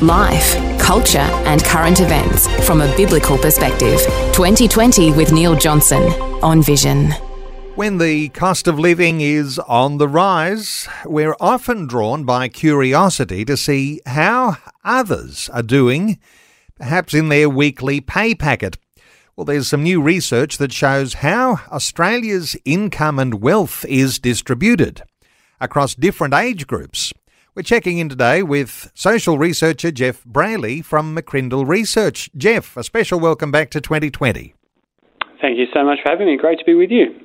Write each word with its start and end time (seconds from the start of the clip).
Life, 0.00 0.78
culture, 0.78 1.18
and 1.18 1.64
current 1.64 2.00
events 2.00 2.46
from 2.66 2.80
a 2.80 2.96
biblical 2.96 3.36
perspective. 3.36 4.00
2020 4.32 5.12
with 5.12 5.32
Neil 5.32 5.56
Johnson 5.56 6.02
on 6.42 6.62
Vision. 6.62 7.10
When 7.74 7.98
the 7.98 8.30
cost 8.30 8.66
of 8.66 8.78
living 8.78 9.20
is 9.20 9.58
on 9.60 9.98
the 9.98 10.08
rise, 10.08 10.88
we're 11.04 11.36
often 11.38 11.86
drawn 11.86 12.24
by 12.24 12.48
curiosity 12.48 13.44
to 13.44 13.56
see 13.56 14.00
how 14.04 14.56
others 14.84 15.48
are 15.50 15.62
doing, 15.62 16.18
perhaps 16.76 17.14
in 17.14 17.28
their 17.28 17.48
weekly 17.48 18.00
pay 18.00 18.34
packet. 18.34 18.76
Well, 19.36 19.44
there's 19.44 19.68
some 19.68 19.84
new 19.84 20.02
research 20.02 20.58
that 20.58 20.72
shows 20.72 21.14
how 21.14 21.60
Australia's 21.70 22.56
income 22.64 23.20
and 23.20 23.40
wealth 23.40 23.84
is 23.84 24.18
distributed 24.18 25.02
across 25.60 25.94
different 25.94 26.34
age 26.34 26.66
groups. 26.66 27.12
We're 27.58 27.62
checking 27.62 27.98
in 27.98 28.08
today 28.08 28.44
with 28.44 28.92
social 28.94 29.36
researcher 29.36 29.90
Geoff 29.90 30.22
Brailey 30.22 30.84
from 30.84 31.16
McCrindle 31.16 31.66
Research. 31.66 32.30
Geoff, 32.36 32.76
a 32.76 32.84
special 32.84 33.18
welcome 33.18 33.50
back 33.50 33.70
to 33.70 33.80
2020. 33.80 34.54
Thank 35.40 35.58
you 35.58 35.66
so 35.74 35.82
much 35.82 35.98
for 36.00 36.08
having 36.08 36.28
me. 36.28 36.36
Great 36.36 36.60
to 36.60 36.64
be 36.64 36.74
with 36.74 36.92
you. 36.92 37.18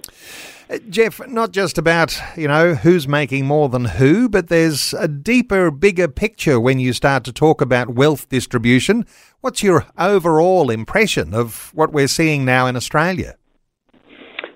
Uh, 0.71 0.79
Geoff, 0.89 1.21
not 1.27 1.51
just 1.51 1.77
about, 1.77 2.19
you 2.35 2.47
know, 2.47 2.73
who's 2.73 3.07
making 3.07 3.45
more 3.45 3.69
than 3.69 3.85
who, 3.85 4.27
but 4.27 4.47
there's 4.47 4.95
a 4.95 5.07
deeper, 5.07 5.69
bigger 5.69 6.07
picture 6.07 6.59
when 6.59 6.79
you 6.79 6.93
start 6.93 7.23
to 7.25 7.31
talk 7.31 7.61
about 7.61 7.89
wealth 7.89 8.27
distribution. 8.29 9.05
What's 9.41 9.61
your 9.61 9.85
overall 9.99 10.71
impression 10.71 11.35
of 11.35 11.69
what 11.75 11.93
we're 11.93 12.07
seeing 12.07 12.43
now 12.43 12.65
in 12.65 12.75
Australia? 12.75 13.35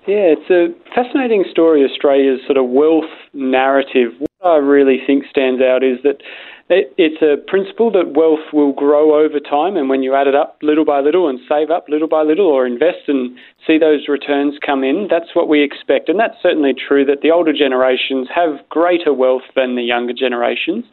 Yeah, 0.08 0.34
it's 0.34 0.50
a 0.50 0.74
fascinating 0.92 1.44
story, 1.52 1.84
Australia's 1.84 2.40
sort 2.48 2.56
of 2.56 2.68
wealth 2.68 3.04
narrative. 3.32 4.10
I 4.44 4.56
really 4.56 4.98
think 5.04 5.24
stands 5.28 5.60
out 5.60 5.82
is 5.82 5.98
that 6.04 6.22
it's 6.70 7.22
a 7.22 7.42
principle 7.50 7.90
that 7.92 8.14
wealth 8.14 8.52
will 8.52 8.72
grow 8.72 9.18
over 9.24 9.40
time, 9.40 9.76
and 9.76 9.88
when 9.88 10.02
you 10.02 10.14
add 10.14 10.28
it 10.28 10.34
up 10.34 10.58
little 10.62 10.84
by 10.84 11.00
little 11.00 11.28
and 11.28 11.40
save 11.48 11.70
up 11.70 11.86
little 11.88 12.06
by 12.06 12.22
little 12.22 12.46
or 12.46 12.66
invest 12.66 13.08
and 13.08 13.36
see 13.66 13.78
those 13.78 14.06
returns 14.06 14.54
come 14.64 14.84
in, 14.84 15.08
that's 15.10 15.34
what 15.34 15.48
we 15.48 15.62
expect. 15.62 16.08
And 16.08 16.20
that's 16.20 16.36
certainly 16.42 16.72
true 16.74 17.04
that 17.06 17.22
the 17.22 17.30
older 17.30 17.52
generations 17.52 18.28
have 18.32 18.68
greater 18.68 19.12
wealth 19.12 19.48
than 19.56 19.76
the 19.76 19.82
younger 19.82 20.12
generations. 20.12 20.84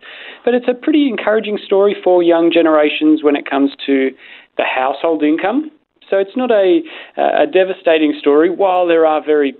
But 0.43 0.55
it's 0.55 0.67
a 0.67 0.73
pretty 0.73 1.07
encouraging 1.07 1.59
story 1.63 1.95
for 2.03 2.23
young 2.23 2.51
generations 2.51 3.21
when 3.21 3.35
it 3.35 3.47
comes 3.47 3.71
to 3.85 4.11
the 4.57 4.63
household 4.63 5.23
income. 5.23 5.69
So 6.09 6.17
it's 6.17 6.37
not 6.37 6.51
a, 6.51 6.81
a 7.17 7.45
devastating 7.51 8.15
story, 8.17 8.49
while 8.49 8.87
there 8.87 9.05
are 9.05 9.23
very 9.23 9.55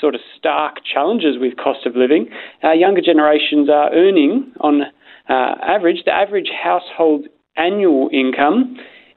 sort 0.00 0.14
of 0.14 0.20
stark 0.36 0.76
challenges 0.84 1.36
with 1.38 1.56
cost 1.56 1.86
of 1.86 1.96
living. 1.96 2.28
Our 2.62 2.74
younger 2.74 3.00
generations 3.00 3.68
are 3.68 3.92
earning, 3.92 4.52
on 4.60 4.82
uh, 5.28 5.54
average, 5.62 6.04
the 6.04 6.12
average 6.12 6.50
household 6.50 7.26
annual 7.56 8.08
income 8.12 8.76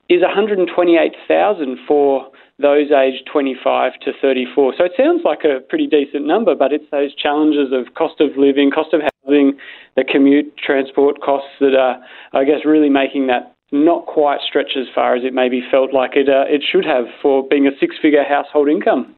is 0.09 0.22
128,000 0.22 1.78
for 1.88 2.30
those 2.59 2.92
aged 2.92 3.28
25 3.31 3.94
to 4.05 4.11
34. 4.22 4.75
So 4.78 4.86
it 4.86 4.92
sounds 4.97 5.22
like 5.25 5.44
a 5.44 5.59
pretty 5.59 5.88
decent 5.88 6.28
number, 6.28 6.55
but 6.55 6.72
it's 6.72 6.86
those 6.92 7.16
challenges 7.16 7.73
of 7.73 7.94
cost 7.95 8.22
of 8.22 8.38
living, 8.38 8.70
cost 8.70 8.94
of 8.94 9.02
housing, 9.02 9.58
the 9.95 10.04
commute, 10.04 10.55
transport 10.58 11.21
costs 11.21 11.49
that 11.60 11.76
are, 11.76 11.99
I 12.33 12.43
guess, 12.43 12.66
really 12.66 12.89
making 12.89 13.27
that 13.27 13.55
not 13.71 14.05
quite 14.05 14.39
stretch 14.48 14.77
as 14.77 14.86
far 14.93 15.16
as 15.16 15.23
it 15.23 15.33
maybe 15.33 15.64
felt 15.71 15.93
like 15.93 16.11
it 16.16 16.30
uh, 16.30 16.45
it 16.48 16.61
should 16.61 16.86
have 16.86 17.05
for 17.23 17.48
being 17.48 17.66
a 17.66 17.71
six-figure 17.80 18.23
household 18.23 18.70
income. 18.70 19.16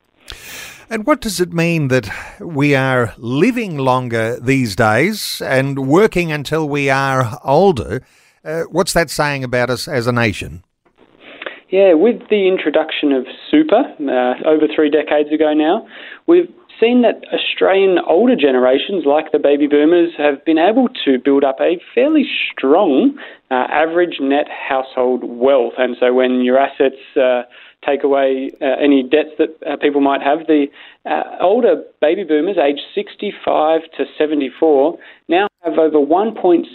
And 0.88 1.08
what 1.08 1.20
does 1.20 1.40
it 1.40 1.52
mean 1.52 1.88
that 1.88 2.10
we 2.40 2.76
are 2.76 3.14
living 3.18 3.78
longer 3.78 4.40
these 4.40 4.76
days 4.76 5.42
and 5.44 5.88
working 5.88 6.32
until 6.32 6.70
we 6.70 6.92
are 6.92 7.40
older? 7.44 8.04
Uh, 8.44 8.64
what's 8.70 8.94
that 8.94 9.10
saying 9.10 9.44
about 9.44 9.72
us 9.72 9.88
as 9.88 10.06
a 10.06 10.12
nation? 10.12 10.64
Yeah, 11.70 11.94
with 11.94 12.22
the 12.30 12.48
introduction 12.48 13.12
of 13.12 13.26
super 13.50 13.82
uh, 14.00 14.48
over 14.48 14.68
three 14.74 14.92
decades 14.92 15.34
ago 15.34 15.54
now, 15.56 15.88
we've 16.28 16.54
seen 16.80 17.02
that 17.02 17.24
Australian 17.34 17.98
older 18.08 18.36
generations, 18.36 19.06
like 19.06 19.32
the 19.32 19.40
baby 19.40 19.66
boomers, 19.66 20.12
have 20.18 20.46
been 20.46 20.60
able 20.60 20.90
to 21.06 21.18
build 21.18 21.44
up 21.44 21.58
a 21.60 21.82
fairly 21.96 22.26
strong 22.52 23.18
uh, 23.50 23.66
average 23.72 24.18
net 24.20 24.46
household 24.48 25.24
wealth. 25.24 25.74
And 25.80 25.98
so 26.00 26.14
when 26.14 26.42
your 26.42 26.60
assets 26.60 27.02
uh, 27.16 27.44
take 27.86 28.04
away 28.04 28.52
uh, 28.62 28.66
any 28.82 29.04
debts 29.04 29.32
that 29.38 29.50
uh, 29.66 29.78
people 29.78 30.02
might 30.02 30.22
have. 30.22 30.48
The 30.48 30.68
uh, 31.06 31.24
older 31.42 31.84
baby 32.02 32.24
boomers, 32.24 32.58
aged 32.58 32.82
65 32.94 33.82
to 33.98 34.06
74, 34.18 34.98
now 35.28 35.48
have 35.64 35.78
over 35.78 35.98
1.6 35.98 36.66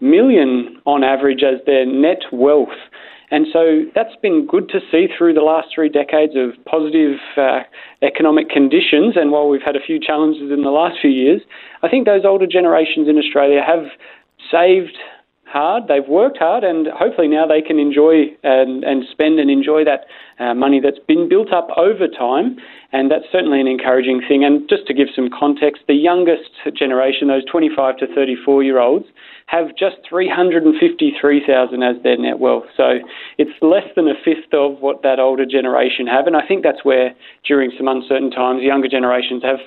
million 0.00 0.80
on 0.86 1.02
average 1.02 1.42
as 1.42 1.64
their 1.66 1.86
net 1.86 2.22
wealth. 2.32 2.68
And 3.30 3.46
so 3.52 3.82
that's 3.94 4.14
been 4.22 4.46
good 4.46 4.68
to 4.68 4.78
see 4.90 5.08
through 5.16 5.34
the 5.34 5.40
last 5.40 5.68
three 5.74 5.88
decades 5.88 6.34
of 6.36 6.52
positive 6.64 7.18
uh, 7.36 7.60
economic 8.02 8.48
conditions. 8.50 9.16
And 9.16 9.32
while 9.32 9.48
we've 9.48 9.64
had 9.64 9.74
a 9.74 9.80
few 9.84 9.98
challenges 9.98 10.52
in 10.52 10.62
the 10.62 10.70
last 10.70 10.98
few 11.00 11.10
years, 11.10 11.42
I 11.82 11.88
think 11.88 12.06
those 12.06 12.24
older 12.24 12.46
generations 12.46 13.08
in 13.08 13.18
Australia 13.18 13.62
have 13.66 13.86
saved 14.50 14.96
hard, 15.56 15.88
they've 15.88 16.06
worked 16.06 16.38
hard, 16.38 16.64
and 16.64 16.86
hopefully 16.92 17.28
now 17.28 17.46
they 17.46 17.62
can 17.62 17.78
enjoy 17.78 18.28
and, 18.44 18.84
and 18.84 19.04
spend 19.10 19.40
and 19.40 19.50
enjoy 19.50 19.84
that 19.84 20.04
uh, 20.38 20.54
money 20.54 20.80
that's 20.80 21.00
been 21.08 21.28
built 21.28 21.52
up 21.52 21.68
over 21.76 22.06
time. 22.06 22.56
And 22.92 23.10
that's 23.10 23.24
certainly 23.32 23.60
an 23.60 23.66
encouraging 23.66 24.22
thing. 24.28 24.44
And 24.44 24.68
just 24.68 24.86
to 24.86 24.94
give 24.94 25.08
some 25.14 25.28
context, 25.32 25.82
the 25.88 25.94
youngest 25.94 26.52
generation, 26.76 27.28
those 27.28 27.44
25 27.50 27.96
to 27.98 28.06
34 28.14 28.62
year 28.62 28.78
olds, 28.78 29.06
have 29.46 29.68
just 29.78 29.96
353,000 30.08 31.82
as 31.82 31.96
their 32.02 32.18
net 32.18 32.38
wealth. 32.38 32.64
So 32.76 32.98
it's 33.38 33.56
less 33.62 33.86
than 33.94 34.08
a 34.08 34.14
fifth 34.24 34.52
of 34.52 34.80
what 34.80 35.02
that 35.02 35.18
older 35.18 35.46
generation 35.46 36.06
have. 36.06 36.26
And 36.26 36.36
I 36.36 36.46
think 36.46 36.62
that's 36.62 36.84
where, 36.84 37.14
during 37.46 37.72
some 37.76 37.88
uncertain 37.88 38.30
times, 38.30 38.62
younger 38.62 38.88
generations 38.88 39.42
have 39.42 39.60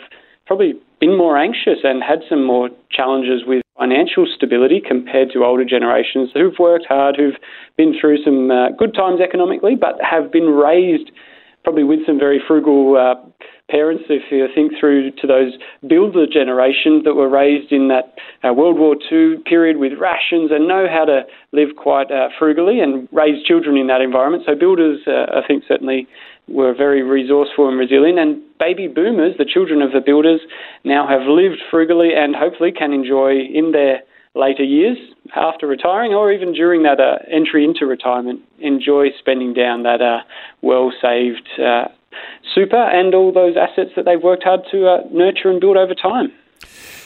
probably 0.45 0.73
been 0.99 1.17
more 1.17 1.37
anxious 1.37 1.79
and 1.83 2.03
had 2.03 2.19
some 2.29 2.43
more 2.43 2.69
challenges 2.91 3.43
with 3.45 3.61
financial 3.77 4.27
stability 4.35 4.81
compared 4.85 5.31
to 5.31 5.43
older 5.43 5.63
generations 5.63 6.29
who've 6.33 6.59
worked 6.59 6.85
hard, 6.87 7.15
who've 7.15 7.39
been 7.77 7.93
through 7.99 8.21
some 8.23 8.51
uh, 8.51 8.69
good 8.77 8.93
times 8.93 9.21
economically, 9.21 9.75
but 9.75 9.95
have 10.01 10.31
been 10.31 10.47
raised 10.47 11.11
probably 11.63 11.83
with 11.83 11.99
some 12.05 12.19
very 12.19 12.41
frugal 12.45 12.97
uh, 12.97 13.15
parents. 13.69 14.03
If 14.09 14.23
you 14.31 14.47
think 14.53 14.73
through 14.79 15.11
to 15.21 15.27
those 15.27 15.53
builder 15.87 16.25
generations 16.25 17.03
that 17.05 17.13
were 17.13 17.29
raised 17.29 17.71
in 17.71 17.87
that 17.89 18.15
uh, 18.43 18.53
World 18.53 18.77
War 18.77 18.95
II 19.11 19.37
period 19.45 19.77
with 19.77 19.93
rations 19.99 20.51
and 20.51 20.67
know 20.67 20.87
how 20.89 21.05
to 21.05 21.23
live 21.51 21.69
quite 21.77 22.11
uh, 22.11 22.29
frugally 22.37 22.79
and 22.79 23.07
raise 23.11 23.43
children 23.45 23.77
in 23.77 23.87
that 23.87 24.01
environment. 24.01 24.43
So 24.45 24.55
builders, 24.55 24.99
uh, 25.07 25.37
I 25.37 25.47
think, 25.47 25.63
certainly 25.67 26.07
were 26.49 26.73
very 26.73 27.01
resourceful 27.01 27.67
and 27.67 27.77
resilient. 27.77 28.19
And 28.19 28.41
baby 28.59 28.87
boomers, 28.87 29.35
the 29.37 29.45
children 29.45 29.81
of 29.81 29.91
the 29.91 30.01
builders, 30.01 30.41
now 30.83 31.07
have 31.07 31.27
lived 31.27 31.61
frugally 31.71 32.09
and 32.15 32.35
hopefully 32.35 32.71
can 32.71 32.93
enjoy 32.93 33.39
in 33.39 33.71
their 33.71 34.01
later 34.35 34.63
years 34.63 34.97
after 35.35 35.67
retiring 35.67 36.13
or 36.13 36.31
even 36.31 36.53
during 36.53 36.83
that 36.83 36.99
uh, 36.99 37.17
entry 37.31 37.63
into 37.63 37.85
retirement, 37.85 38.41
enjoy 38.59 39.07
spending 39.19 39.53
down 39.53 39.83
that 39.83 40.01
uh, 40.01 40.19
well 40.61 40.91
saved 41.01 41.47
uh, 41.59 41.85
super 42.53 42.77
and 42.77 43.13
all 43.13 43.31
those 43.31 43.55
assets 43.57 43.91
that 43.95 44.05
they've 44.05 44.21
worked 44.21 44.43
hard 44.43 44.61
to 44.71 44.87
uh, 44.87 44.97
nurture 45.11 45.49
and 45.49 45.59
build 45.59 45.77
over 45.77 45.93
time. 45.93 46.31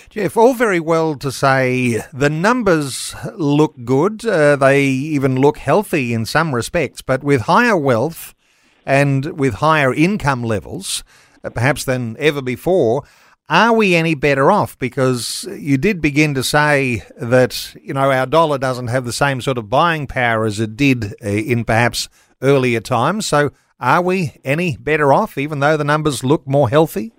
Geoff, 0.10 0.38
all 0.38 0.54
very 0.54 0.80
well 0.80 1.16
to 1.16 1.32
say 1.32 2.04
the 2.14 2.30
numbers 2.30 3.16
look 3.36 3.74
good. 3.84 4.24
Uh, 4.26 4.56
they 4.56 4.84
even 4.84 5.38
look 5.38 5.58
healthy 5.58 6.14
in 6.14 6.26
some 6.26 6.54
respects, 6.54 7.02
but 7.02 7.24
with 7.24 7.42
higher 7.42 7.76
wealth 7.76 8.36
and 8.86 9.38
with 9.38 9.56
higher 9.56 9.94
income 9.94 10.44
levels, 10.44 11.04
uh, 11.44 11.50
perhaps 11.50 11.86
than 11.86 12.16
ever 12.20 12.42
before, 12.42 13.04
are 13.50 13.74
we 13.74 13.96
any 13.96 14.16
better 14.16 14.52
off? 14.52 14.78
Because 14.80 15.48
you 15.58 15.78
did 15.78 16.02
begin 16.02 16.34
to 16.34 16.44
say 16.44 17.04
that, 17.18 17.76
you 17.82 17.94
know, 17.94 18.12
our 18.12 18.26
dollar 18.26 18.58
doesn't 18.58 18.88
have 18.88 19.06
the 19.06 19.14
same 19.14 19.42
sort 19.42 19.58
of 19.58 19.70
buying 19.70 20.08
power 20.08 20.46
as 20.46 20.60
it 20.60 20.78
did 20.78 21.14
uh, 21.24 21.28
in 21.28 21.66
perhaps 21.66 22.10
earlier 22.42 22.80
times. 22.80 23.26
So 23.26 23.52
are 23.80 24.02
we 24.02 24.38
any 24.46 24.78
better 24.78 25.12
off, 25.12 25.38
even 25.38 25.60
though 25.60 25.76
the 25.76 25.84
numbers 25.84 26.24
look 26.24 26.48
more 26.48 26.70
healthy? 26.70 27.12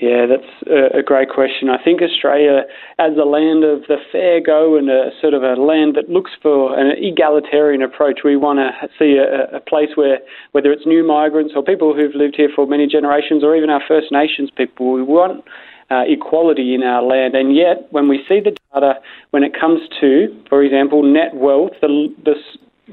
Yeah, 0.00 0.26
that's 0.26 0.96
a, 0.98 1.02
great 1.02 1.30
question. 1.30 1.68
I 1.70 1.82
think 1.82 2.02
Australia, 2.02 2.62
as 2.98 3.12
a 3.16 3.24
land 3.24 3.62
of 3.62 3.82
the 3.86 3.96
fair 4.10 4.40
go 4.40 4.76
and 4.76 4.90
a 4.90 5.10
sort 5.20 5.34
of 5.34 5.44
a 5.44 5.54
land 5.54 5.94
that 5.94 6.10
looks 6.10 6.32
for 6.42 6.76
an 6.76 6.92
egalitarian 6.98 7.80
approach, 7.80 8.20
we 8.24 8.36
want 8.36 8.58
to 8.58 8.88
see 8.98 9.18
a, 9.18 9.56
a 9.56 9.60
place 9.60 9.90
where, 9.94 10.18
whether 10.50 10.72
it's 10.72 10.84
new 10.84 11.06
migrants 11.06 11.52
or 11.54 11.62
people 11.62 11.94
who've 11.94 12.14
lived 12.14 12.34
here 12.36 12.48
for 12.54 12.66
many 12.66 12.88
generations 12.88 13.44
or 13.44 13.54
even 13.54 13.70
our 13.70 13.82
First 13.86 14.10
Nations 14.10 14.50
people, 14.56 14.92
we 14.92 15.02
want 15.02 15.44
uh, 15.90 16.02
equality 16.08 16.74
in 16.74 16.82
our 16.82 17.02
land. 17.02 17.36
And 17.36 17.54
yet, 17.54 17.86
when 17.90 18.08
we 18.08 18.18
see 18.28 18.40
the 18.40 18.56
data, 18.72 18.94
when 19.30 19.44
it 19.44 19.52
comes 19.58 19.80
to, 20.00 20.26
for 20.48 20.64
example, 20.64 21.04
net 21.04 21.34
wealth, 21.34 21.72
the, 21.80 22.12
the, 22.24 22.34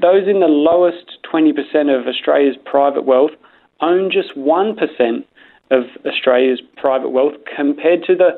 those 0.00 0.28
in 0.28 0.38
the 0.38 0.46
lowest 0.46 1.18
20% 1.32 1.50
of 1.90 2.06
Australia's 2.06 2.56
private 2.64 3.04
wealth 3.04 3.32
own 3.80 4.10
just 4.10 4.36
1% 4.36 4.78
of 5.72 5.84
Australia's 6.06 6.60
private 6.76 7.08
wealth 7.08 7.34
compared 7.56 8.04
to 8.04 8.14
the 8.14 8.30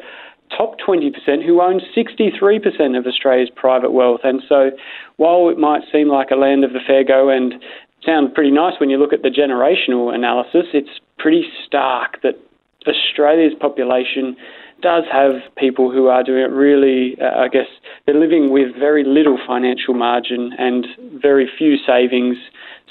top 0.57 0.77
20% 0.87 1.11
who 1.45 1.61
own 1.61 1.81
63% 1.97 2.99
of 2.99 3.07
Australia's 3.07 3.51
private 3.55 3.93
wealth. 3.93 4.21
And 4.23 4.43
so 4.49 4.71
while 5.17 5.49
it 5.49 5.59
might 5.59 5.83
seem 5.91 6.09
like 6.09 6.31
a 6.31 6.37
land 6.37 6.65
of 6.65 6.73
the 6.73 6.81
fair 6.87 7.05
go 7.05 7.29
and 7.29 7.55
sound 8.07 8.35
pretty 8.35 8.51
nice 8.51 8.75
when 8.79 8.91
you 8.91 8.99
look 8.99 9.13
at 9.13 9.23
the 9.23 9.31
generational 9.31 10.15
analysis, 10.15 10.67
it's 10.73 11.01
pretty 11.19 11.45
stark 11.67 12.23
that 12.23 12.39
Australia's 12.87 13.55
population 13.59 14.37
does 14.85 15.05
have 15.11 15.41
people 15.57 15.91
who 15.91 16.07
are 16.07 16.23
doing 16.23 16.45
it 16.45 16.53
really, 16.53 17.17
uh, 17.21 17.41
I 17.41 17.49
guess, 17.49 17.67
they're 18.05 18.21
living 18.21 18.53
with 18.53 18.77
very 18.79 19.03
little 19.03 19.39
financial 19.47 19.95
margin 19.95 20.53
and 20.59 20.87
very 21.21 21.49
few 21.59 21.77
savings 21.85 22.37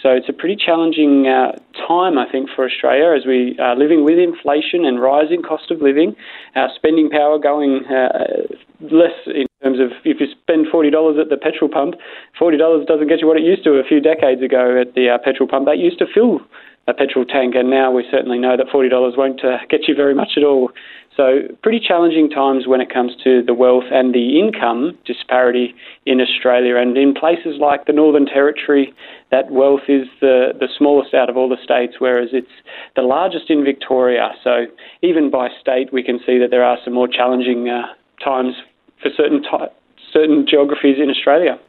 so 0.03 0.09
it's 0.09 0.27
a 0.27 0.33
pretty 0.33 0.57
challenging 0.57 1.27
uh, 1.27 1.55
time, 1.87 2.17
I 2.17 2.29
think, 2.29 2.49
for 2.53 2.65
Australia 2.65 3.15
as 3.15 3.25
we 3.25 3.57
are 3.57 3.73
living 3.73 4.03
with 4.03 4.19
inflation 4.19 4.83
and 4.83 5.01
rising 5.01 5.41
cost 5.41 5.71
of 5.71 5.81
living, 5.81 6.13
our 6.55 6.67
spending 6.75 7.09
power 7.09 7.39
going 7.39 7.85
uh, 7.87 8.51
less 8.81 9.15
in 9.27 9.47
terms 9.63 9.79
of 9.79 9.95
if 10.03 10.19
you 10.19 10.27
spend 10.27 10.67
$40 10.67 10.91
at 11.21 11.29
the 11.29 11.37
petrol 11.37 11.71
pump, 11.71 11.95
$40 12.35 12.85
doesn't 12.85 13.07
get 13.07 13.21
you 13.21 13.27
what 13.27 13.37
it 13.37 13.43
used 13.43 13.63
to 13.63 13.79
a 13.79 13.83
few 13.87 14.01
decades 14.01 14.43
ago 14.43 14.75
at 14.75 14.93
the 14.93 15.07
uh, 15.07 15.17
petrol 15.23 15.47
pump. 15.47 15.67
That 15.67 15.77
used 15.77 15.99
to 15.99 16.05
fill 16.13 16.41
a 16.87 16.93
petrol 16.93 17.23
tank, 17.23 17.55
and 17.55 17.69
now 17.69 17.91
we 17.91 18.05
certainly 18.11 18.37
know 18.37 18.57
that 18.57 18.67
$40 18.67 19.17
won't 19.17 19.43
uh, 19.43 19.57
get 19.69 19.87
you 19.87 19.95
very 19.95 20.13
much 20.13 20.31
at 20.35 20.43
all. 20.43 20.69
So, 21.15 21.43
pretty 21.61 21.79
challenging 21.79 22.29
times 22.29 22.65
when 22.67 22.81
it 22.81 22.91
comes 22.91 23.13
to 23.23 23.43
the 23.43 23.53
wealth 23.53 23.85
and 23.91 24.13
the 24.15 24.39
income 24.39 24.97
disparity 25.05 25.75
in 26.07 26.19
Australia. 26.19 26.75
And 26.75 26.97
in 26.97 27.13
places 27.13 27.57
like 27.59 27.85
the 27.85 27.93
Northern 27.93 28.25
Territory, 28.25 28.91
that 29.29 29.51
wealth 29.51 29.87
is 29.87 30.07
the, 30.21 30.53
the 30.59 30.67
smallest 30.75 31.13
out 31.13 31.29
of 31.29 31.37
all 31.37 31.47
the 31.47 31.61
states, 31.63 31.95
whereas 31.99 32.29
it's 32.33 32.51
the 32.95 33.03
largest 33.03 33.49
in 33.49 33.63
Victoria. 33.63 34.31
So, 34.43 34.65
even 35.03 35.29
by 35.29 35.49
state, 35.61 35.93
we 35.93 36.01
can 36.03 36.19
see 36.25 36.39
that 36.39 36.49
there 36.49 36.63
are 36.63 36.77
some 36.83 36.93
more 36.93 37.07
challenging 37.07 37.69
uh, 37.69 37.93
times 38.23 38.55
for 39.01 39.09
certain, 39.15 39.43
ty- 39.43 39.69
certain 40.11 40.47
geographies 40.49 40.97
in 40.99 41.11
Australia. 41.11 41.59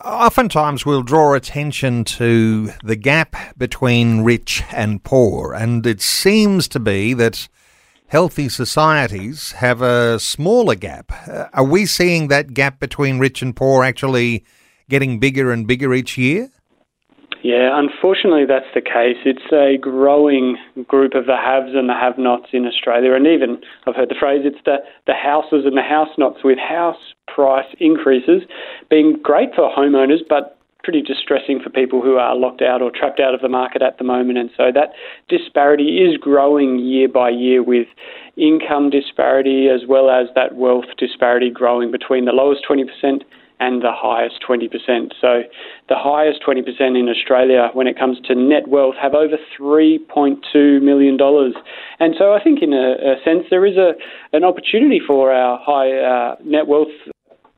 Oftentimes, 0.00 0.86
we'll 0.86 1.02
draw 1.02 1.34
attention 1.34 2.04
to 2.04 2.70
the 2.82 2.96
gap 2.96 3.36
between 3.58 4.22
rich 4.22 4.62
and 4.72 5.02
poor, 5.04 5.52
and 5.52 5.86
it 5.86 6.00
seems 6.00 6.66
to 6.68 6.80
be 6.80 7.12
that 7.14 7.48
healthy 8.08 8.48
societies 8.48 9.52
have 9.52 9.82
a 9.82 10.18
smaller 10.18 10.74
gap. 10.74 11.12
Uh, 11.28 11.46
are 11.52 11.64
we 11.64 11.86
seeing 11.86 12.28
that 12.28 12.54
gap 12.54 12.80
between 12.80 13.18
rich 13.18 13.42
and 13.42 13.54
poor 13.54 13.84
actually 13.84 14.44
getting 14.88 15.18
bigger 15.18 15.52
and 15.52 15.66
bigger 15.66 15.94
each 15.94 16.16
year? 16.18 16.50
Yeah, 17.42 17.76
unfortunately, 17.76 18.46
that's 18.46 18.70
the 18.72 18.80
case. 18.80 19.18
It's 19.24 19.52
a 19.52 19.76
growing 19.76 20.56
group 20.86 21.14
of 21.14 21.26
the 21.26 21.36
haves 21.36 21.74
and 21.74 21.88
the 21.88 21.94
have 21.94 22.16
nots 22.16 22.46
in 22.52 22.66
Australia. 22.66 23.14
And 23.14 23.26
even, 23.26 23.58
I've 23.84 23.96
heard 23.96 24.10
the 24.10 24.18
phrase, 24.18 24.42
it's 24.44 24.62
the, 24.64 24.76
the 25.08 25.14
houses 25.14 25.66
and 25.66 25.76
the 25.76 25.82
house 25.82 26.10
nots, 26.16 26.44
with 26.44 26.58
house 26.58 27.14
price 27.26 27.66
increases 27.80 28.42
being 28.90 29.18
great 29.20 29.54
for 29.56 29.68
homeowners, 29.74 30.22
but 30.28 30.56
pretty 30.84 31.02
distressing 31.02 31.60
for 31.62 31.70
people 31.70 32.00
who 32.00 32.16
are 32.16 32.36
locked 32.36 32.62
out 32.62 32.80
or 32.82 32.90
trapped 32.90 33.20
out 33.20 33.34
of 33.34 33.40
the 33.40 33.48
market 33.48 33.82
at 33.82 33.98
the 33.98 34.04
moment. 34.04 34.38
And 34.38 34.50
so 34.56 34.70
that 34.74 34.92
disparity 35.28 35.98
is 35.98 36.16
growing 36.16 36.78
year 36.78 37.08
by 37.08 37.30
year 37.30 37.62
with 37.62 37.86
income 38.36 38.90
disparity 38.90 39.68
as 39.68 39.86
well 39.88 40.10
as 40.10 40.28
that 40.34 40.54
wealth 40.54 40.86
disparity 40.96 41.50
growing 41.50 41.90
between 41.90 42.24
the 42.24 42.32
lowest 42.32 42.62
20% 42.68 43.22
and 43.62 43.80
the 43.80 43.92
highest 43.94 44.42
20%. 44.42 44.66
So 45.20 45.42
the 45.88 45.94
highest 45.94 46.42
20% 46.42 46.66
in 46.98 47.08
Australia 47.08 47.70
when 47.74 47.86
it 47.86 47.96
comes 47.96 48.18
to 48.26 48.34
net 48.34 48.66
wealth 48.66 48.96
have 49.00 49.14
over 49.14 49.36
$3.2 49.58 50.82
million. 50.82 51.16
And 52.00 52.14
so 52.18 52.34
I 52.34 52.42
think 52.42 52.60
in 52.60 52.72
a, 52.72 53.14
a 53.14 53.14
sense 53.24 53.44
there 53.50 53.64
is 53.64 53.76
a, 53.76 53.92
an 54.32 54.42
opportunity 54.42 55.00
for 55.06 55.32
our 55.32 55.60
high 55.62 55.92
uh, 55.94 56.36
net 56.44 56.66
wealth 56.66 56.90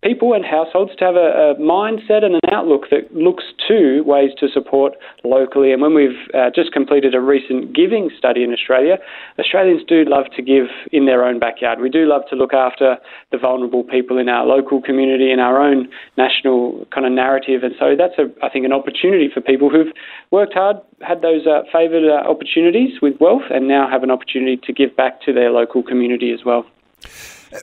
people 0.05 0.35
and 0.35 0.45
households 0.45 0.95
to 0.97 1.05
have 1.05 1.17
a, 1.17 1.19
a, 1.19 1.55
mindset 1.57 2.23
and 2.23 2.35
an 2.35 2.53
outlook 2.53 2.91
that 2.91 3.13
looks 3.17 3.45
to 3.67 4.03
ways 4.05 4.31
to 4.39 4.49
support 4.49 4.93
locally. 5.25 5.73
And 5.73 5.81
when 5.81 5.95
we've 5.95 6.21
uh, 6.35 6.51
just 6.55 6.73
completed 6.73 7.15
a 7.15 7.21
recent 7.21 7.75
giving 7.75 8.11
study 8.17 8.45
in 8.45 8.53
Australia, 8.53 8.99
Australians 9.39 9.83
do 9.89 10.05
love 10.05 10.27
to 10.37 10.43
give 10.43 10.67
in 10.93 11.07
their 11.07 11.25
own 11.25 11.41
backyard. 11.41 11.81
We 11.81 11.89
do 11.89 12.05
love 12.05 12.23
to 12.29 12.37
look 12.37 12.53
after 12.53 12.99
the 13.33 13.39
vulnerable 13.39 13.83
people 13.83 14.19
in 14.19 14.29
our 14.29 14.45
local 14.45 14.83
community, 14.83 15.33
in 15.33 15.41
our 15.41 15.59
own 15.59 15.89
national 16.19 16.87
kind 16.95 17.07
of 17.07 17.13
narrative. 17.13 17.63
And 17.63 17.75
so 17.81 17.97
that's, 17.97 18.19
a, 18.19 18.29
I 18.45 18.51
think, 18.51 18.67
an 18.67 18.73
opportunity 18.73 19.31
for 19.33 19.41
people 19.41 19.71
who've 19.71 19.93
worked 20.31 20.53
hard, 20.53 20.77
had 21.01 21.23
those 21.23 21.47
uh, 21.47 21.63
favoured 21.73 22.05
uh, 22.05 22.29
opportunities 22.29 23.01
with 23.01 23.15
wealth, 23.21 23.49
and 23.51 23.67
now 23.67 23.89
have 23.89 24.03
an 24.03 24.11
opportunity 24.11 24.59
to 24.65 24.73
give 24.73 24.95
back 24.97 25.23
to 25.23 25.33
their 25.33 25.51
local 25.51 25.83
community 25.83 26.31
as 26.31 26.45
well. 26.45 26.67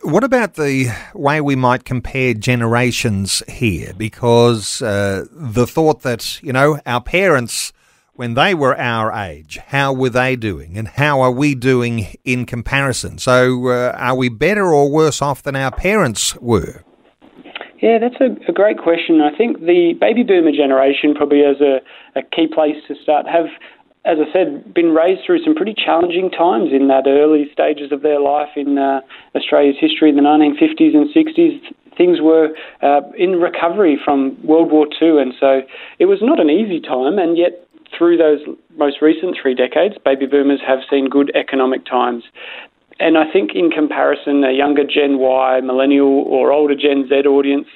What 0.03 0.23
about 0.23 0.53
the 0.53 0.87
way 1.13 1.41
we 1.41 1.57
might 1.57 1.83
compare 1.83 2.33
generations 2.33 3.43
here? 3.49 3.93
Because 3.97 4.81
uh, 4.81 5.25
the 5.31 5.67
thought 5.67 6.01
that, 6.03 6.41
you 6.41 6.53
know, 6.53 6.79
our 6.85 7.01
parents, 7.01 7.73
when 8.13 8.35
they 8.35 8.53
were 8.53 8.77
our 8.77 9.11
age, 9.11 9.57
how 9.67 9.91
were 9.91 10.09
they 10.09 10.37
doing? 10.37 10.77
And 10.77 10.87
how 10.87 11.19
are 11.19 11.31
we 11.31 11.55
doing 11.55 12.15
in 12.23 12.45
comparison? 12.45 13.17
So, 13.17 13.67
uh, 13.67 13.93
are 13.97 14.15
we 14.15 14.29
better 14.29 14.73
or 14.73 14.89
worse 14.89 15.21
off 15.21 15.43
than 15.43 15.57
our 15.57 15.71
parents 15.71 16.37
were? 16.37 16.83
Yeah, 17.81 17.97
that's 17.99 18.21
a, 18.21 18.37
a, 18.47 18.53
great 18.53 18.77
question. 18.77 19.21
I 19.21 19.35
think 19.35 19.59
the 19.59 19.93
baby 19.99 20.23
boomer 20.23 20.51
generation 20.51 21.15
probably 21.15 21.41
has 21.41 21.59
a, 21.59 21.79
a 22.17 22.21
key 22.21 22.47
place 22.47 22.77
to 22.87 22.95
start. 23.01 23.25
Have 23.27 23.47
as 24.03 24.17
I 24.17 24.31
said, 24.33 24.73
been 24.73 24.93
raised 24.93 25.21
through 25.25 25.43
some 25.43 25.53
pretty 25.53 25.75
challenging 25.75 26.31
times 26.31 26.69
in 26.73 26.87
that 26.87 27.05
early 27.05 27.45
stages 27.53 27.91
of 27.91 28.01
their 28.01 28.19
life 28.19 28.49
in 28.55 28.77
uh, 28.77 29.01
Australia's 29.35 29.77
history 29.79 30.09
in 30.09 30.15
the 30.15 30.23
1950s 30.23 30.95
and 30.95 31.07
60s. 31.13 31.61
Things 31.95 32.17
were 32.19 32.49
uh, 32.81 33.01
in 33.17 33.39
recovery 33.39 33.99
from 34.03 34.37
World 34.43 34.71
War 34.71 34.87
II, 34.99 35.21
and 35.21 35.33
so 35.39 35.61
it 35.99 36.05
was 36.05 36.19
not 36.21 36.39
an 36.39 36.49
easy 36.49 36.79
time, 36.79 37.19
and 37.19 37.37
yet 37.37 37.67
through 37.95 38.17
those 38.17 38.39
most 38.75 39.01
recent 39.01 39.37
three 39.39 39.53
decades, 39.53 39.95
baby 40.03 40.25
boomers 40.25 40.61
have 40.65 40.79
seen 40.89 41.09
good 41.09 41.31
economic 41.35 41.85
times. 41.85 42.23
And 42.99 43.17
I 43.17 43.31
think, 43.31 43.51
in 43.53 43.69
comparison, 43.69 44.43
a 44.43 44.51
younger 44.51 44.83
Gen 44.83 45.19
Y, 45.19 45.59
millennial, 45.61 46.23
or 46.27 46.51
older 46.51 46.75
Gen 46.75 47.07
Z 47.09 47.15
audience 47.27 47.67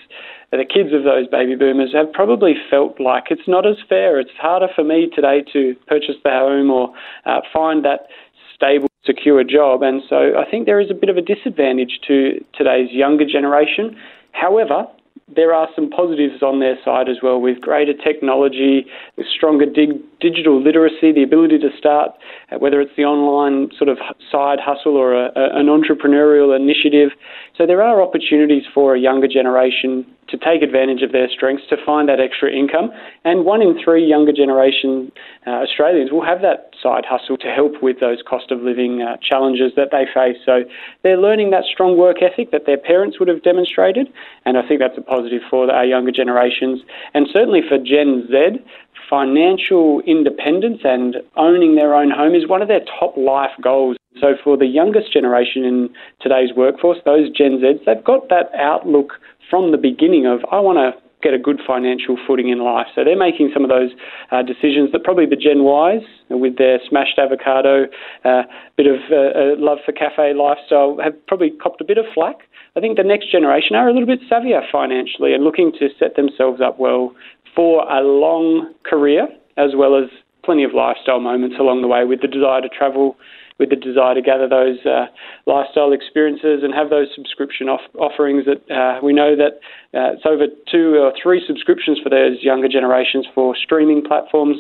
the 0.51 0.65
kids 0.65 0.93
of 0.93 1.03
those 1.03 1.27
baby 1.27 1.55
boomers 1.55 1.93
have 1.93 2.11
probably 2.13 2.53
felt 2.69 2.99
like 2.99 3.25
it's 3.29 3.47
not 3.47 3.65
as 3.65 3.77
fair. 3.87 4.19
It's 4.19 4.31
harder 4.39 4.67
for 4.75 4.83
me 4.83 5.09
today 5.13 5.43
to 5.53 5.75
purchase 5.87 6.15
the 6.23 6.31
home 6.31 6.69
or 6.69 6.93
uh, 7.25 7.41
find 7.51 7.83
that 7.85 8.07
stable, 8.55 8.87
secure 9.05 9.43
job. 9.43 9.81
And 9.83 10.01
so 10.09 10.37
I 10.37 10.49
think 10.49 10.65
there 10.65 10.79
is 10.79 10.89
a 10.89 10.93
bit 10.93 11.09
of 11.09 11.17
a 11.17 11.21
disadvantage 11.21 11.99
to 12.07 12.43
today's 12.53 12.91
younger 12.91 13.25
generation. 13.25 13.95
However, 14.31 14.87
there 15.33 15.53
are 15.53 15.67
some 15.75 15.89
positives 15.89 16.43
on 16.43 16.59
their 16.59 16.77
side 16.85 17.09
as 17.09 17.17
well 17.23 17.41
with 17.41 17.59
greater 17.59 17.93
technology, 17.93 18.85
with 19.17 19.25
stronger 19.35 19.65
dig- 19.65 20.01
digital 20.19 20.61
literacy, 20.61 21.11
the 21.11 21.23
ability 21.23 21.57
to 21.59 21.69
start, 21.77 22.11
uh, 22.51 22.59
whether 22.59 22.79
it's 22.79 22.95
the 22.95 23.03
online 23.03 23.71
sort 23.75 23.89
of 23.89 23.97
side 24.31 24.59
hustle 24.61 24.95
or 24.95 25.15
a, 25.15 25.31
a, 25.35 25.59
an 25.59 25.65
entrepreneurial 25.65 26.55
initiative. 26.55 27.09
So 27.57 27.65
there 27.65 27.81
are 27.81 28.03
opportunities 28.03 28.63
for 28.71 28.93
a 28.93 28.99
younger 28.99 29.27
generation 29.27 30.05
to 30.27 30.37
take 30.37 30.61
advantage 30.61 31.01
of 31.01 31.11
their 31.11 31.29
strengths 31.29 31.67
to 31.69 31.77
find 31.85 32.09
that 32.09 32.19
extra 32.19 32.51
income. 32.51 32.91
And 33.23 33.45
one 33.45 33.61
in 33.61 33.77
three 33.83 34.05
younger 34.05 34.33
generation 34.33 35.11
uh, 35.45 35.61
Australians 35.61 36.11
will 36.11 36.25
have 36.25 36.41
that 36.41 36.71
side 36.81 37.05
hustle 37.07 37.37
to 37.37 37.47
help 37.47 37.81
with 37.81 37.99
those 37.99 38.21
cost 38.27 38.51
of 38.51 38.61
living 38.61 39.01
uh, 39.01 39.17
challenges 39.21 39.73
that 39.75 39.89
they 39.91 40.05
face. 40.13 40.37
So 40.45 40.63
they're 41.03 41.17
learning 41.17 41.51
that 41.51 41.63
strong 41.65 41.97
work 41.97 42.17
ethic 42.21 42.51
that 42.51 42.65
their 42.65 42.77
parents 42.77 43.19
would 43.19 43.27
have 43.27 43.43
demonstrated. 43.43 44.07
And 44.45 44.57
I 44.57 44.67
think 44.67 44.79
that's 44.79 44.97
a 44.97 45.01
positive 45.01 45.41
for 45.49 45.71
our 45.71 45.85
younger 45.85 46.11
generations. 46.11 46.81
And 47.13 47.27
certainly 47.31 47.61
for 47.67 47.77
Gen 47.77 48.27
Z, 48.29 48.63
financial 49.09 50.01
independence 50.01 50.81
and 50.83 51.17
owning 51.35 51.75
their 51.75 51.93
own 51.93 52.09
home 52.09 52.33
is 52.33 52.47
one 52.47 52.61
of 52.61 52.67
their 52.67 52.81
top 52.99 53.15
life 53.17 53.51
goals. 53.61 53.97
So 54.21 54.35
for 54.43 54.57
the 54.57 54.65
youngest 54.65 55.11
generation 55.11 55.63
in 55.63 55.89
today's 56.21 56.49
workforce, 56.55 56.97
those 57.05 57.29
Gen 57.29 57.59
Zs, 57.59 57.85
they've 57.85 58.03
got 58.03 58.29
that 58.29 58.53
outlook 58.57 59.13
from 59.49 59.71
the 59.71 59.77
beginning 59.77 60.25
of 60.25 60.39
I 60.51 60.59
want 60.59 60.77
to 60.77 60.99
get 61.21 61.33
a 61.33 61.39
good 61.39 61.59
financial 61.65 62.17
footing 62.27 62.49
in 62.49 62.59
life. 62.59 62.85
So 62.93 63.03
they're 63.03 63.17
making 63.17 63.49
some 63.51 63.63
of 63.63 63.69
those 63.69 63.89
uh, 64.31 64.43
decisions 64.43 64.91
that 64.91 65.03
probably 65.03 65.25
the 65.25 65.35
Gen 65.35 65.65
Ys, 65.65 66.05
with 66.29 66.57
their 66.57 66.79
smashed 66.87 67.17
avocado, 67.17 67.85
uh, 68.23 68.43
bit 68.77 68.85
of 68.85 69.01
uh, 69.09 69.57
love 69.57 69.79
for 69.83 69.91
cafe 69.91 70.33
lifestyle, 70.33 70.97
have 71.03 71.13
probably 71.25 71.49
copped 71.49 71.81
a 71.81 71.83
bit 71.83 71.97
of 71.97 72.05
flack. 72.13 72.45
I 72.77 72.79
think 72.79 72.97
the 72.97 73.03
next 73.03 73.31
generation 73.31 73.75
are 73.75 73.89
a 73.89 73.93
little 73.93 74.07
bit 74.07 74.19
savvier 74.29 74.61
financially 74.71 75.33
and 75.33 75.43
looking 75.43 75.71
to 75.79 75.89
set 75.97 76.15
themselves 76.15 76.61
up 76.61 76.77
well 76.77 77.15
for 77.55 77.89
a 77.89 78.01
long 78.01 78.73
career 78.83 79.27
as 79.57 79.71
well 79.75 79.97
as 79.97 80.09
plenty 80.43 80.63
of 80.63 80.73
lifestyle 80.75 81.19
moments 81.19 81.55
along 81.59 81.81
the 81.81 81.87
way 81.87 82.05
with 82.05 82.21
the 82.21 82.27
desire 82.27 82.61
to 82.61 82.69
travel 82.69 83.17
with 83.57 83.69
the 83.69 83.75
desire 83.75 84.13
to 84.15 84.21
gather 84.21 84.49
those 84.49 84.79
uh, 84.85 85.07
lifestyle 85.45 85.93
experiences 85.93 86.59
and 86.63 86.73
have 86.73 86.89
those 86.89 87.07
subscription 87.15 87.69
off- 87.69 87.95
offerings 87.95 88.43
that 88.45 88.59
uh, 88.73 88.99
we 89.01 89.13
know 89.13 89.35
that 89.35 89.63
uh, 89.95 90.11
it's 90.13 90.25
over 90.25 90.47
two 90.69 90.99
or 90.99 91.13
three 91.21 91.41
subscriptions 91.47 91.97
for 92.03 92.09
those 92.09 92.43
younger 92.43 92.67
generations 92.67 93.25
for 93.33 93.55
streaming 93.55 94.03
platforms 94.03 94.57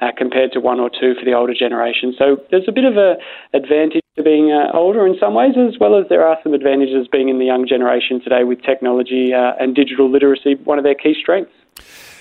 uh, 0.00 0.08
compared 0.16 0.52
to 0.52 0.60
one 0.60 0.80
or 0.80 0.88
two 0.88 1.14
for 1.18 1.24
the 1.24 1.32
older 1.32 1.52
generation. 1.52 2.14
So 2.18 2.38
there's 2.50 2.68
a 2.68 2.72
bit 2.72 2.84
of 2.84 2.96
a 2.96 3.16
advantage 3.52 4.02
to 4.16 4.22
being 4.22 4.50
uh, 4.50 4.76
older 4.76 5.06
in 5.06 5.16
some 5.20 5.34
ways, 5.34 5.52
as 5.56 5.78
well 5.78 5.98
as 5.98 6.06
there 6.08 6.26
are 6.26 6.38
some 6.42 6.54
advantages 6.54 7.06
being 7.10 7.28
in 7.28 7.38
the 7.38 7.44
young 7.44 7.66
generation 7.68 8.20
today 8.22 8.44
with 8.44 8.62
technology 8.62 9.32
uh, 9.34 9.52
and 9.60 9.74
digital 9.74 10.10
literacy, 10.10 10.54
one 10.64 10.78
of 10.78 10.84
their 10.84 10.94
key 10.94 11.14
strengths. 11.20 11.52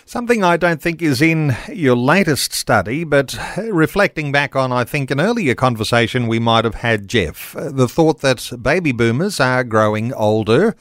Something 0.07 0.41
I 0.41 0.55
don't 0.55 0.81
think 0.81 1.01
is 1.01 1.21
in 1.21 1.53
your 1.67 1.97
latest 1.97 2.53
study, 2.53 3.03
but 3.03 3.37
uh, 3.57 3.73
reflecting 3.73 4.31
back 4.31 4.55
on, 4.55 4.71
I 4.71 4.85
think, 4.85 5.11
an 5.11 5.19
earlier 5.19 5.53
conversation 5.53 6.27
we 6.27 6.39
might 6.39 6.63
have 6.63 6.75
had, 6.75 7.09
Geoff, 7.09 7.53
uh, 7.57 7.71
the 7.71 7.89
thought 7.89 8.21
that 8.21 8.49
baby 8.61 8.93
boomers 8.93 9.41
are 9.41 9.65
growing 9.65 10.13
older 10.13 10.77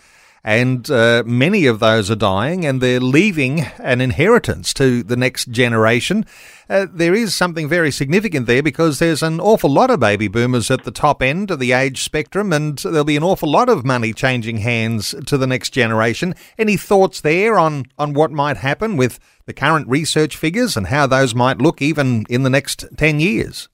and 0.46 0.88
uh, 0.92 1.24
many 1.26 1.66
of 1.66 1.80
those 1.80 2.08
are 2.08 2.14
dying 2.14 2.64
and 2.64 2.80
they're 2.80 3.00
leaving 3.00 3.62
an 3.80 4.00
inheritance 4.00 4.72
to 4.74 5.02
the 5.02 5.16
next 5.16 5.50
generation. 5.50 6.24
Uh, 6.70 6.86
there 6.88 7.14
is 7.14 7.34
something 7.34 7.68
very 7.68 7.90
significant 7.90 8.46
there 8.46 8.62
because 8.62 9.00
there's 9.00 9.24
an 9.24 9.40
awful 9.40 9.68
lot 9.68 9.90
of 9.90 9.98
baby 9.98 10.28
boomers 10.28 10.70
at 10.70 10.84
the 10.84 10.92
top 10.92 11.20
end 11.20 11.50
of 11.50 11.58
the 11.58 11.72
age 11.72 12.04
spectrum 12.04 12.52
and 12.52 12.78
there'll 12.78 13.02
be 13.02 13.16
an 13.16 13.24
awful 13.24 13.50
lot 13.50 13.68
of 13.68 13.84
money 13.84 14.12
changing 14.12 14.58
hands 14.58 15.16
to 15.26 15.36
the 15.36 15.48
next 15.48 15.70
generation. 15.70 16.32
Any 16.56 16.76
thoughts 16.76 17.20
there 17.20 17.58
on, 17.58 17.86
on 17.98 18.14
what 18.14 18.30
might 18.30 18.58
happen 18.58 18.96
with 18.96 19.18
the 19.46 19.52
current 19.52 19.88
research 19.88 20.36
figures 20.36 20.76
and 20.76 20.86
how 20.86 21.08
those 21.08 21.34
might 21.34 21.58
look 21.58 21.82
even 21.82 22.24
in 22.28 22.44
the 22.44 22.50
next 22.50 22.84
10 22.96 23.18
years? 23.18 23.68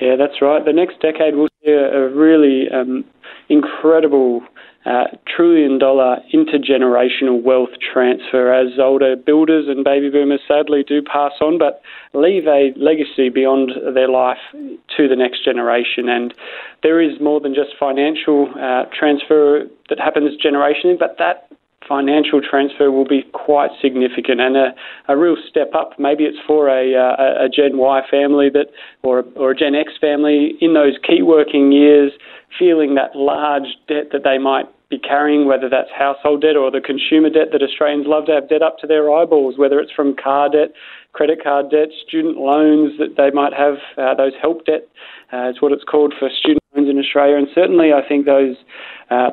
Yeah, 0.00 0.16
that's 0.16 0.42
right. 0.42 0.64
The 0.64 0.72
next 0.72 1.00
decade 1.00 1.36
will 1.36 1.48
see 1.64 1.70
a, 1.70 2.06
a 2.06 2.08
really 2.08 2.68
um, 2.74 3.04
incredible 3.48 4.42
uh, 4.86 5.04
trillion 5.26 5.78
dollar 5.78 6.18
intergenerational 6.32 7.42
wealth 7.42 7.74
transfer 7.92 8.54
as 8.54 8.78
older 8.78 9.16
builders 9.16 9.66
and 9.68 9.84
baby 9.84 10.08
boomers 10.08 10.40
sadly 10.46 10.84
do 10.86 11.02
pass 11.02 11.32
on, 11.40 11.58
but 11.58 11.82
leave 12.14 12.46
a 12.46 12.72
legacy 12.76 13.28
beyond 13.28 13.72
their 13.94 14.08
life 14.08 14.38
to 14.96 15.08
the 15.08 15.16
next 15.16 15.44
generation. 15.44 16.08
And 16.08 16.32
there 16.84 17.00
is 17.00 17.20
more 17.20 17.40
than 17.40 17.52
just 17.52 17.70
financial 17.78 18.48
uh, 18.54 18.84
transfer 18.96 19.64
that 19.88 19.98
happens 19.98 20.40
generationally, 20.40 20.98
but 20.98 21.16
that 21.18 21.48
financial 21.88 22.40
transfer 22.40 22.90
will 22.90 23.06
be 23.06 23.22
quite 23.32 23.70
significant 23.80 24.40
and 24.40 24.56
a, 24.56 24.74
a 25.08 25.16
real 25.16 25.36
step 25.48 25.72
up. 25.74 25.98
Maybe 25.98 26.24
it's 26.24 26.38
for 26.46 26.68
a, 26.68 26.94
a, 26.94 27.44
a 27.44 27.48
Gen 27.48 27.76
Y 27.76 28.02
family 28.10 28.50
that, 28.50 28.66
or, 29.02 29.24
or 29.34 29.50
a 29.52 29.56
Gen 29.56 29.74
X 29.74 29.92
family 30.00 30.54
in 30.60 30.74
those 30.74 30.94
key 31.06 31.22
working 31.22 31.72
years, 31.72 32.12
feeling 32.58 32.94
that 32.94 33.14
large 33.14 33.76
debt 33.88 34.10
that 34.12 34.24
they 34.24 34.38
might 34.38 34.66
be 34.88 34.98
carrying, 34.98 35.46
whether 35.46 35.68
that's 35.68 35.90
household 35.96 36.42
debt 36.42 36.56
or 36.56 36.70
the 36.70 36.80
consumer 36.80 37.28
debt 37.28 37.48
that 37.52 37.62
Australians 37.62 38.06
love 38.06 38.26
to 38.26 38.32
have 38.32 38.48
debt 38.48 38.62
up 38.62 38.78
to 38.78 38.86
their 38.86 39.12
eyeballs, 39.12 39.58
whether 39.58 39.80
it's 39.80 39.90
from 39.90 40.14
car 40.14 40.48
debt, 40.48 40.72
credit 41.12 41.42
card 41.42 41.70
debt, 41.70 41.88
student 42.06 42.36
loans 42.36 42.92
that 42.98 43.16
they 43.16 43.30
might 43.30 43.52
have, 43.52 43.76
uh, 43.98 44.14
those 44.14 44.32
help 44.40 44.64
debt, 44.64 44.86
uh, 45.32 45.50
is 45.50 45.60
what 45.60 45.72
it's 45.72 45.82
called 45.82 46.14
for 46.18 46.28
student 46.30 46.62
loans 46.74 46.88
in 46.88 46.98
Australia. 46.98 47.36
And 47.36 47.48
certainly, 47.52 47.92
I 47.92 48.06
think 48.06 48.26
those 48.26 48.56
uh, 49.10 49.30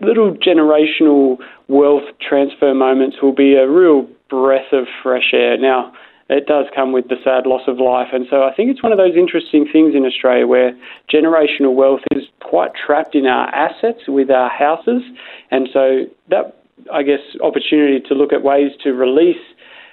little 0.00 0.34
generational 0.34 1.38
wealth 1.66 2.04
transfer 2.20 2.72
moments 2.72 3.16
will 3.20 3.34
be 3.34 3.54
a 3.54 3.68
real 3.68 4.06
breath 4.30 4.72
of 4.72 4.86
fresh 5.02 5.32
air. 5.32 5.58
Now, 5.58 5.92
it 6.28 6.46
does 6.46 6.66
come 6.74 6.92
with 6.92 7.08
the 7.08 7.16
sad 7.22 7.46
loss 7.46 7.62
of 7.68 7.78
life. 7.78 8.08
And 8.12 8.26
so 8.30 8.44
I 8.44 8.54
think 8.54 8.70
it's 8.70 8.82
one 8.82 8.92
of 8.92 8.98
those 8.98 9.14
interesting 9.16 9.68
things 9.70 9.94
in 9.94 10.04
Australia 10.04 10.46
where 10.46 10.72
generational 11.12 11.74
wealth 11.74 12.00
is 12.12 12.24
quite 12.40 12.72
trapped 12.74 13.14
in 13.14 13.26
our 13.26 13.48
assets 13.54 14.00
with 14.08 14.30
our 14.30 14.48
houses. 14.48 15.02
And 15.50 15.68
so 15.72 16.06
that, 16.30 16.56
I 16.92 17.02
guess, 17.02 17.20
opportunity 17.42 18.00
to 18.08 18.14
look 18.14 18.32
at 18.32 18.42
ways 18.42 18.72
to 18.84 18.92
release 18.92 19.42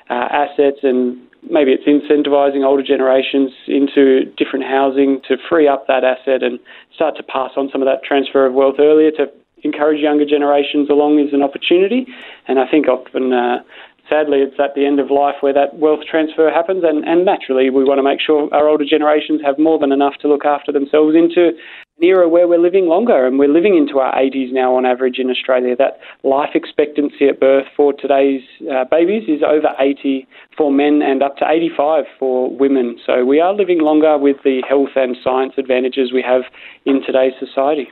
uh, 0.09 0.27
assets 0.31 0.79
and 0.83 1.19
maybe 1.49 1.71
it's 1.71 1.85
incentivising 1.85 2.63
older 2.63 2.83
generations 2.83 3.51
into 3.67 4.25
different 4.37 4.65
housing 4.65 5.21
to 5.27 5.37
free 5.49 5.67
up 5.67 5.87
that 5.87 6.03
asset 6.03 6.43
and 6.43 6.59
start 6.93 7.17
to 7.17 7.23
pass 7.23 7.51
on 7.57 7.69
some 7.71 7.81
of 7.81 7.87
that 7.87 8.03
transfer 8.03 8.45
of 8.45 8.53
wealth 8.53 8.75
earlier 8.79 9.11
to 9.11 9.25
encourage 9.63 9.99
younger 9.99 10.25
generations 10.25 10.89
along 10.89 11.19
is 11.19 11.33
an 11.33 11.41
opportunity. 11.41 12.07
And 12.47 12.59
I 12.59 12.69
think 12.69 12.87
often 12.87 13.33
uh, 13.33 13.63
sadly, 14.11 14.43
it's 14.43 14.59
at 14.59 14.75
the 14.75 14.85
end 14.85 14.99
of 14.99 15.09
life 15.09 15.39
where 15.39 15.53
that 15.55 15.79
wealth 15.79 16.03
transfer 16.03 16.51
happens, 16.51 16.83
and, 16.83 17.07
and 17.07 17.23
naturally, 17.23 17.69
we 17.69 17.87
want 17.87 17.99
to 17.99 18.03
make 18.03 18.19
sure 18.19 18.51
our 18.51 18.67
older 18.67 18.83
generations 18.83 19.39
have 19.45 19.57
more 19.57 19.79
than 19.79 19.93
enough 19.93 20.19
to 20.19 20.27
look 20.27 20.43
after 20.43 20.71
themselves 20.71 21.15
into 21.15 21.55
an 21.55 22.03
era 22.03 22.27
where 22.27 22.47
we're 22.47 22.59
living 22.59 22.87
longer, 22.87 23.25
and 23.25 23.39
we're 23.39 23.47
living 23.47 23.77
into 23.77 23.99
our 23.99 24.13
80s 24.13 24.51
now 24.51 24.75
on 24.75 24.85
average 24.85 25.17
in 25.17 25.29
Australia. 25.29 25.75
That 25.77 26.03
life 26.27 26.51
expectancy 26.53 27.31
at 27.31 27.39
birth 27.39 27.67
for 27.75 27.93
today's 27.93 28.43
uh, 28.67 28.83
babies 28.91 29.23
is 29.31 29.41
over 29.47 29.71
80 29.79 30.27
for 30.57 30.71
men 30.71 31.01
and 31.01 31.23
up 31.23 31.37
to 31.37 31.45
85 31.47 32.03
for 32.19 32.51
women. 32.51 32.99
So 33.05 33.23
we 33.23 33.39
are 33.39 33.53
living 33.55 33.79
longer 33.79 34.17
with 34.17 34.37
the 34.43 34.61
health 34.67 34.99
and 34.99 35.15
science 35.23 35.53
advantages 35.57 36.11
we 36.11 36.21
have 36.21 36.43
in 36.85 37.01
today's 37.05 37.33
society. 37.39 37.87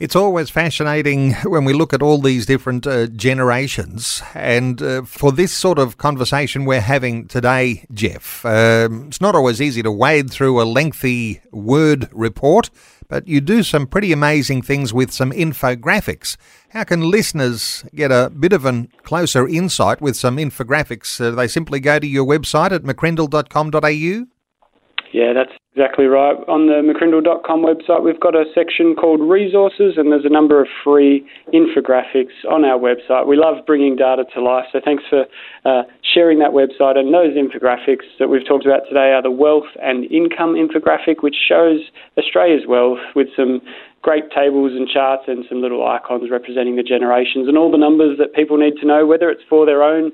It's 0.00 0.16
always 0.16 0.50
fascinating 0.50 1.34
when 1.44 1.64
we 1.64 1.72
look 1.72 1.92
at 1.92 2.02
all 2.02 2.18
these 2.18 2.46
different 2.46 2.84
uh, 2.84 3.06
generations. 3.06 4.22
And 4.34 4.82
uh, 4.82 5.02
for 5.02 5.30
this 5.30 5.52
sort 5.52 5.78
of 5.78 5.98
conversation 5.98 6.64
we're 6.64 6.80
having 6.80 7.28
today, 7.28 7.84
Geoff, 7.92 8.44
um, 8.44 9.06
it's 9.06 9.20
not 9.20 9.36
always 9.36 9.62
easy 9.62 9.82
to 9.82 9.92
wade 9.92 10.30
through 10.30 10.60
a 10.60 10.64
lengthy 10.64 11.40
word 11.52 12.08
report, 12.12 12.70
but 13.08 13.28
you 13.28 13.40
do 13.40 13.62
some 13.62 13.86
pretty 13.86 14.10
amazing 14.10 14.62
things 14.62 14.92
with 14.92 15.12
some 15.12 15.30
infographics. 15.30 16.36
How 16.70 16.82
can 16.82 17.08
listeners 17.08 17.84
get 17.94 18.10
a 18.10 18.30
bit 18.30 18.52
of 18.52 18.64
a 18.64 18.88
closer 19.04 19.46
insight 19.46 20.00
with 20.00 20.16
some 20.16 20.38
infographics? 20.38 21.24
Uh, 21.24 21.30
they 21.30 21.46
simply 21.46 21.78
go 21.78 22.00
to 22.00 22.06
your 22.06 22.26
website 22.26 22.72
at 22.72 22.82
mccrindle.com.au? 22.82 24.33
Yeah, 25.14 25.30
that's 25.30 25.54
exactly 25.70 26.10
right. 26.10 26.34
On 26.50 26.66
the 26.66 26.82
mccrindle.com 26.82 27.62
website, 27.62 28.02
we've 28.02 28.18
got 28.18 28.34
a 28.34 28.50
section 28.50 28.98
called 28.98 29.22
resources, 29.22 29.94
and 29.94 30.10
there's 30.10 30.26
a 30.26 30.28
number 30.28 30.60
of 30.60 30.66
free 30.82 31.22
infographics 31.54 32.34
on 32.50 32.64
our 32.66 32.74
website. 32.82 33.24
We 33.30 33.38
love 33.38 33.62
bringing 33.64 33.94
data 33.94 34.24
to 34.34 34.42
life, 34.42 34.66
so 34.72 34.80
thanks 34.84 35.04
for 35.08 35.22
uh, 35.64 35.86
sharing 36.02 36.40
that 36.40 36.50
website. 36.50 36.98
And 36.98 37.14
those 37.14 37.30
infographics 37.38 38.10
that 38.18 38.26
we've 38.26 38.42
talked 38.42 38.66
about 38.66 38.90
today 38.90 39.14
are 39.14 39.22
the 39.22 39.30
wealth 39.30 39.70
and 39.80 40.10
income 40.10 40.58
infographic, 40.58 41.22
which 41.22 41.36
shows 41.38 41.78
Australia's 42.18 42.66
wealth 42.66 42.98
with 43.14 43.28
some 43.36 43.62
great 44.02 44.34
tables 44.34 44.72
and 44.74 44.88
charts 44.88 45.30
and 45.30 45.44
some 45.48 45.62
little 45.62 45.86
icons 45.86 46.26
representing 46.28 46.74
the 46.74 46.82
generations 46.82 47.46
and 47.46 47.56
all 47.56 47.70
the 47.70 47.78
numbers 47.78 48.18
that 48.18 48.34
people 48.34 48.58
need 48.58 48.74
to 48.82 48.86
know, 48.86 49.06
whether 49.06 49.30
it's 49.30 49.46
for 49.48 49.64
their 49.64 49.84
own 49.84 50.10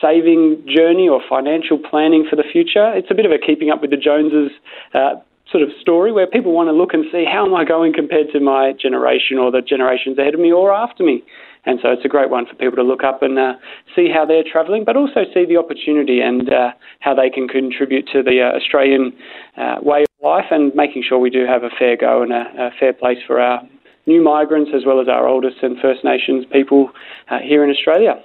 saving 0.00 0.64
journey 0.66 1.08
or 1.08 1.20
financial 1.28 1.78
planning 1.78 2.26
for 2.28 2.36
the 2.36 2.44
future. 2.50 2.92
It's 2.94 3.10
a 3.10 3.14
bit 3.14 3.26
of 3.26 3.32
a 3.32 3.38
keeping 3.38 3.70
up 3.70 3.80
with 3.80 3.90
the 3.90 3.96
Joneses 3.96 4.50
uh, 4.94 5.14
sort 5.50 5.62
of 5.62 5.70
story 5.80 6.12
where 6.12 6.26
people 6.26 6.52
want 6.52 6.68
to 6.68 6.72
look 6.72 6.94
and 6.94 7.04
see 7.12 7.24
how 7.30 7.44
am 7.46 7.54
I 7.54 7.64
going 7.64 7.92
compared 7.92 8.32
to 8.32 8.40
my 8.40 8.72
generation 8.72 9.38
or 9.38 9.50
the 9.50 9.60
generations 9.60 10.18
ahead 10.18 10.34
of 10.34 10.40
me 10.40 10.50
or 10.50 10.72
after 10.72 11.04
me. 11.04 11.22
And 11.64 11.78
so 11.80 11.90
it's 11.90 12.04
a 12.04 12.08
great 12.08 12.30
one 12.30 12.46
for 12.46 12.54
people 12.54 12.76
to 12.76 12.82
look 12.82 13.04
up 13.04 13.22
and 13.22 13.38
uh, 13.38 13.54
see 13.94 14.08
how 14.12 14.24
they're 14.26 14.42
travelling, 14.42 14.84
but 14.84 14.96
also 14.96 15.22
see 15.32 15.44
the 15.46 15.58
opportunity 15.58 16.20
and 16.20 16.52
uh, 16.52 16.72
how 17.00 17.14
they 17.14 17.30
can 17.30 17.46
contribute 17.46 18.08
to 18.12 18.22
the 18.22 18.42
uh, 18.42 18.56
Australian 18.56 19.12
uh, 19.56 19.76
way 19.80 20.02
of 20.02 20.08
life 20.24 20.46
and 20.50 20.74
making 20.74 21.04
sure 21.06 21.18
we 21.18 21.30
do 21.30 21.46
have 21.46 21.62
a 21.62 21.70
fair 21.78 21.96
go 21.96 22.22
and 22.22 22.32
a, 22.32 22.44
a, 22.58 22.70
fair 22.80 22.92
place 22.92 23.18
for 23.26 23.40
our 23.40 23.62
new 24.06 24.22
migrants 24.22 24.72
as 24.74 24.82
well 24.84 25.00
as 25.00 25.06
our 25.06 25.28
oldest 25.28 25.56
and 25.62 25.78
First 25.78 26.02
Nations 26.02 26.44
people 26.50 26.90
uh, 27.30 27.38
here 27.38 27.62
in 27.62 27.70
Australia. 27.70 28.20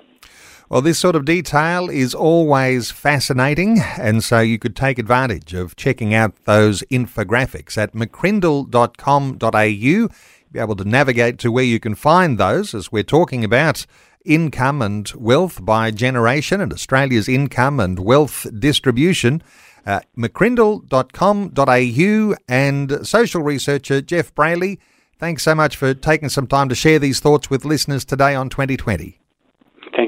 Well, 0.69 0.81
this 0.81 0.99
sort 0.99 1.15
of 1.15 1.23
detail 1.23 1.89
is 1.89 2.13
always 2.13 2.91
fascinating, 2.91 3.79
and 3.97 4.21
so 4.21 4.41
you 4.41 4.59
could 4.59 4.75
take 4.75 4.99
advantage 4.99 5.53
of 5.53 5.77
checking 5.77 6.13
out 6.13 6.35
those 6.43 6.81
infographics 6.91 7.77
at 7.77 7.93
mccrindle.com.au. 7.93 10.09
Be 10.51 10.59
able 10.59 10.75
to 10.75 10.83
navigate 10.83 11.39
to 11.39 11.53
where 11.53 11.63
you 11.63 11.79
can 11.79 11.95
find 11.95 12.37
those 12.37 12.73
as 12.73 12.91
we're 12.91 13.03
talking 13.03 13.45
about 13.45 13.85
income 14.25 14.81
and 14.81 15.09
wealth 15.15 15.63
by 15.63 15.89
generation 15.89 16.59
and 16.59 16.73
Australia's 16.73 17.29
income 17.29 17.79
and 17.79 17.99
wealth 17.99 18.45
distribution. 18.59 19.41
Uh, 19.85 20.01
mccrindle.com.au 20.17 22.35
and 22.49 23.07
social 23.07 23.41
researcher 23.41 24.01
Geoff 24.01 24.35
Brailey. 24.35 24.79
Thanks 25.17 25.43
so 25.43 25.55
much 25.55 25.77
for 25.77 25.93
taking 25.93 26.27
some 26.27 26.45
time 26.45 26.67
to 26.67 26.75
share 26.75 26.99
these 26.99 27.21
thoughts 27.21 27.49
with 27.49 27.63
listeners 27.63 28.03
today 28.03 28.35
on 28.35 28.49
2020 28.49 29.21